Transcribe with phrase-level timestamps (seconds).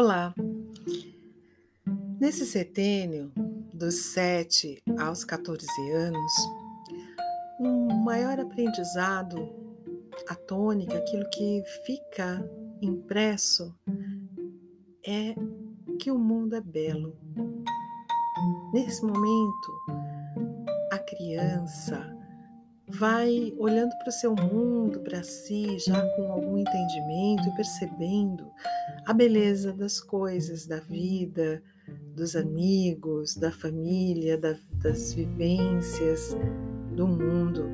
[0.00, 0.32] Olá!
[2.20, 3.32] Nesse setênio,
[3.74, 6.32] dos 7 aos 14 anos,
[7.58, 9.52] um maior aprendizado,
[10.28, 12.48] a tônica, aquilo que fica
[12.80, 13.74] impresso,
[15.04, 15.34] é
[15.98, 17.18] que o mundo é belo.
[18.72, 19.72] Nesse momento,
[20.92, 22.17] a criança
[22.88, 28.50] vai olhando para o seu mundo, para si, já com algum entendimento e percebendo
[29.06, 31.62] a beleza das coisas, da vida,
[32.14, 36.36] dos amigos, da família, da, das vivências,
[36.94, 37.64] do mundo.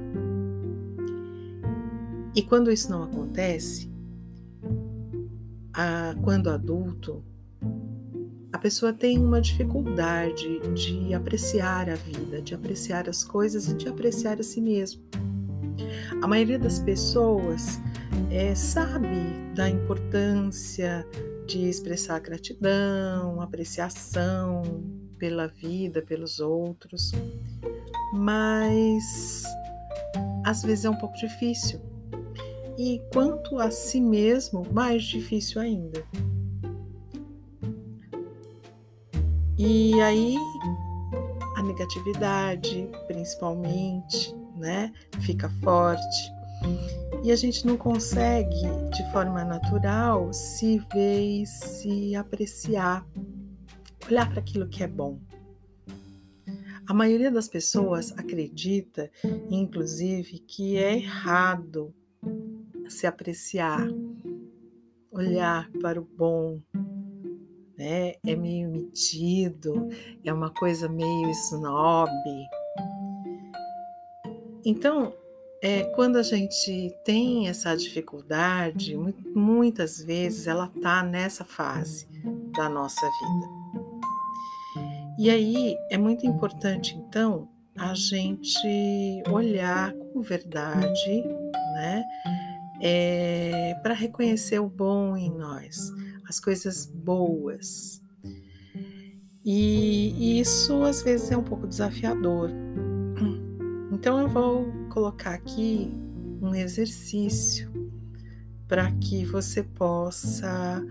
[2.34, 3.90] E quando isso não acontece,
[5.72, 7.24] a, quando adulto,
[8.54, 13.88] a pessoa tem uma dificuldade de apreciar a vida, de apreciar as coisas e de
[13.88, 15.02] apreciar a si mesmo.
[16.22, 17.80] A maioria das pessoas
[18.30, 19.08] é, sabe
[19.56, 21.04] da importância
[21.48, 24.62] de expressar gratidão, apreciação
[25.18, 27.10] pela vida, pelos outros,
[28.12, 29.42] mas
[30.44, 31.80] às vezes é um pouco difícil.
[32.78, 36.04] E quanto a si mesmo, mais difícil ainda.
[39.56, 40.36] E aí
[41.56, 46.32] a negatividade, principalmente, né, fica forte.
[47.22, 53.06] E a gente não consegue, de forma natural, se ver e se apreciar,
[54.10, 55.18] olhar para aquilo que é bom.
[56.86, 59.10] A maioria das pessoas acredita,
[59.48, 61.94] inclusive, que é errado
[62.88, 63.88] se apreciar,
[65.10, 66.60] olhar para o bom,
[67.84, 68.14] né?
[68.26, 69.88] É meio metido,
[70.24, 72.10] é uma coisa meio snob.
[74.64, 75.12] Então,
[75.62, 78.96] é, quando a gente tem essa dificuldade,
[79.34, 82.08] muitas vezes ela está nessa fase
[82.56, 83.64] da nossa vida.
[85.18, 91.22] E aí é muito importante, então, a gente olhar com verdade,
[91.74, 92.04] né?
[92.80, 95.92] É, para reconhecer o bom em nós,
[96.28, 98.02] as coisas boas.
[99.44, 102.50] E, isso às vezes é um pouco desafiador.
[103.92, 105.90] Então eu vou colocar aqui
[106.42, 107.72] um exercício
[108.66, 110.84] para que você possa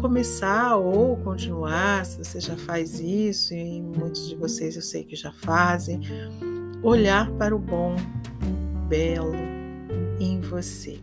[0.00, 5.14] começar ou continuar, se você já faz isso, e muitos de vocês eu sei que
[5.14, 6.00] já fazem,
[6.82, 7.94] olhar para o bom,
[8.88, 9.36] belo
[10.18, 10.98] em você.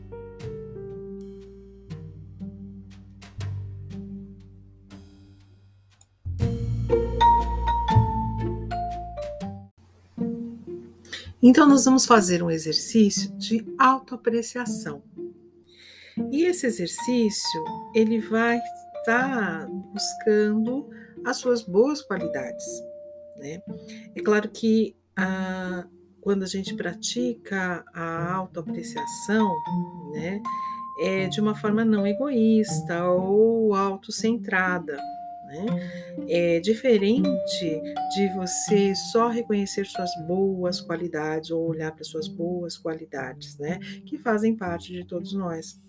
[11.42, 15.02] Então, nós vamos fazer um exercício de autoapreciação.
[16.32, 17.64] E esse exercício,
[17.96, 18.60] ele vai
[19.00, 20.90] estar buscando
[21.26, 22.66] as suas boas qualidades.
[23.38, 23.62] Né?
[24.16, 25.86] É claro que a,
[26.22, 29.50] quando a gente pratica a autoapreciação,
[30.12, 30.42] né,
[31.02, 35.00] é de uma forma não egoísta ou autocentrada.
[35.50, 35.66] Né?
[36.30, 37.82] É diferente
[38.16, 43.80] de você só reconhecer suas boas qualidades ou olhar para suas boas qualidades, né?
[44.06, 45.82] Que fazem parte de todos nós.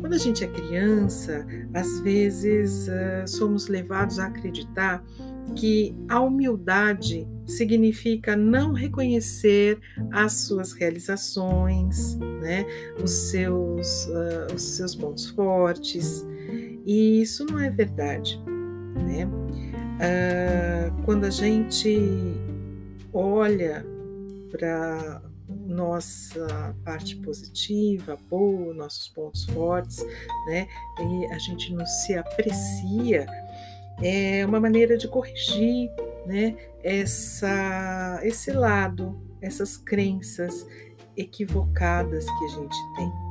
[0.00, 5.04] Quando a gente é criança, às vezes uh, somos levados a acreditar
[5.56, 9.78] que a humildade significa não reconhecer
[10.12, 12.64] as suas realizações, né,
[13.02, 16.24] os, seus, uh, os seus pontos fortes,
[16.86, 18.40] e isso não é verdade.
[19.02, 19.26] Né?
[19.26, 21.98] Uh, quando a gente
[23.12, 23.84] olha
[24.50, 25.22] para
[25.66, 30.04] nossa parte positiva, boa, nossos pontos fortes,
[30.46, 30.66] né?
[31.00, 33.26] E a gente não se aprecia,
[34.02, 35.90] é uma maneira de corrigir,
[36.26, 36.56] né?
[36.82, 40.66] Essa, esse lado, essas crenças
[41.16, 43.29] equivocadas que a gente tem.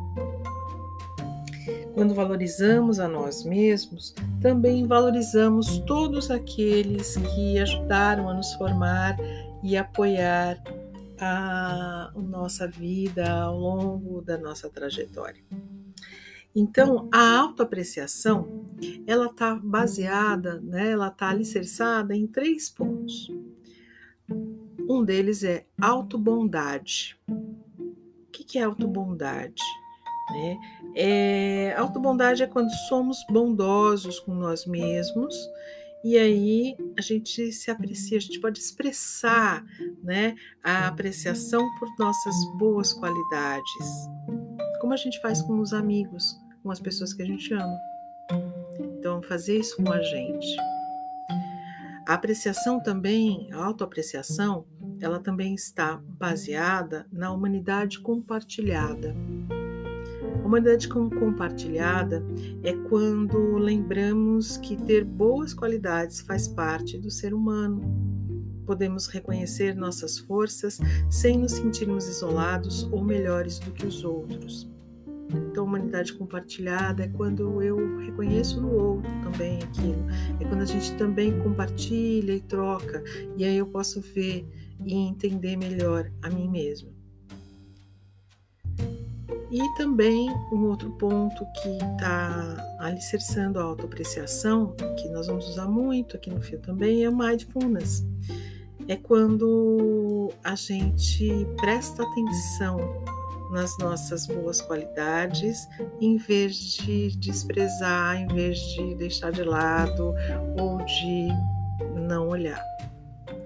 [1.99, 9.17] Quando valorizamos a nós mesmos, também valorizamos todos aqueles que ajudaram a nos formar
[9.61, 10.63] e apoiar
[11.19, 15.43] a nossa vida ao longo da nossa trajetória.
[16.55, 18.47] Então, a autoapreciação,
[19.05, 23.29] ela está baseada, né, ela está alicerçada em três pontos.
[24.87, 27.19] Um deles é autobondade.
[27.27, 29.61] O que é autobondade?
[30.31, 30.57] Né?
[30.95, 35.35] É, autobondade é quando somos bondosos com nós mesmos
[36.03, 39.65] e aí a gente se aprecia, a gente pode expressar
[40.01, 44.09] né, a apreciação por nossas boas qualidades,
[44.79, 47.77] como a gente faz com os amigos, com as pessoas que a gente ama.
[48.79, 50.55] Então, fazer isso com a gente.
[52.07, 54.65] A apreciação também, a autoapreciação,
[55.01, 59.13] ela também está baseada na humanidade compartilhada.
[60.49, 62.25] Humanidade compartilhada
[62.63, 67.83] é quando lembramos que ter boas qualidades faz parte do ser humano.
[68.65, 74.67] Podemos reconhecer nossas forças sem nos sentirmos isolados ou melhores do que os outros.
[75.29, 80.03] Então, humanidade compartilhada é quando eu reconheço no outro também aquilo.
[80.39, 83.03] É quando a gente também compartilha e troca,
[83.37, 84.49] e aí eu posso ver
[84.83, 86.98] e entender melhor a mim mesmo.
[89.51, 96.15] E também um outro ponto que está alicerçando a autoapreciação, que nós vamos usar muito
[96.15, 98.05] aqui no fio também, é o mindfulness.
[98.87, 102.77] É quando a gente presta atenção
[103.51, 105.67] nas nossas boas qualidades,
[105.99, 110.13] em vez de desprezar, em vez de deixar de lado
[110.59, 111.27] ou de
[111.95, 112.63] não olhar,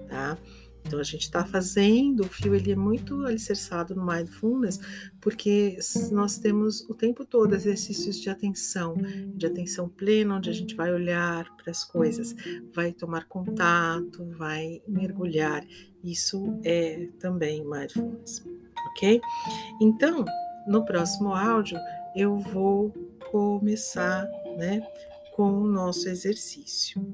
[0.08, 0.36] tá?
[0.84, 4.78] Então a gente está fazendo, o fio ele é muito alicerçado no mindfulness,
[5.20, 5.78] porque
[6.12, 8.94] nós temos o tempo todo exercícios de atenção,
[9.34, 12.34] de atenção plena, onde a gente vai olhar para as coisas,
[12.72, 15.64] vai tomar contato, vai mergulhar.
[16.02, 18.42] Isso é também mindfulness
[18.94, 19.20] ok?
[19.80, 20.24] Então,
[20.66, 21.78] no próximo áudio,
[22.14, 22.92] eu vou
[23.30, 24.26] começar
[24.56, 24.86] né,
[25.34, 27.04] com o nosso exercício.